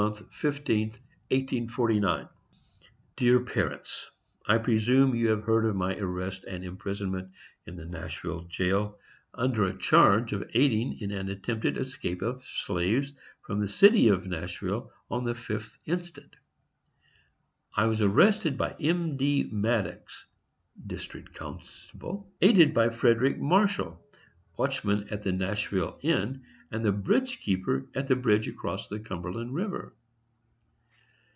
15th, 0.41 0.97
1849._ 1.29 2.27
DEAR 3.17 3.39
PARENTS: 3.41 4.09
I 4.47 4.57
presume 4.57 5.13
you 5.13 5.27
have 5.27 5.43
heard 5.43 5.63
of 5.67 5.75
my 5.75 5.95
arrest 5.95 6.43
and 6.45 6.65
imprisonment 6.65 7.29
in 7.67 7.75
the 7.75 7.85
Nashville 7.85 8.45
jail, 8.45 8.97
under 9.35 9.63
a 9.63 9.77
charge 9.77 10.33
of 10.33 10.49
aiding 10.55 10.97
in 10.99 11.11
an 11.11 11.29
attempted 11.29 11.77
escape 11.77 12.23
of 12.23 12.43
slaves 12.43 13.13
from 13.43 13.59
the 13.59 13.67
city 13.67 14.07
of 14.07 14.25
Nashville, 14.25 14.91
on 15.11 15.23
the 15.23 15.35
5th 15.35 15.77
inst. 15.85 16.17
I 17.77 17.85
was 17.85 18.01
arrested 18.01 18.57
by 18.57 18.75
M. 18.79 19.17
D. 19.17 19.47
Maddox 19.51 20.25
(district 20.87 21.35
constable), 21.35 22.33
aided 22.41 22.73
by 22.73 22.89
Frederick 22.89 23.39
Marshal, 23.39 24.03
watchman 24.57 25.05
at 25.11 25.21
the 25.21 25.31
Nashville 25.31 25.99
Inn, 26.01 26.41
and 26.73 26.85
the 26.85 26.91
bridge 26.91 27.39
keeper, 27.41 27.85
at 27.95 28.07
the 28.07 28.15
bridge 28.15 28.47
across 28.47 28.87
the 28.87 28.97
Cumberland 28.99 29.53
river. 29.53 29.93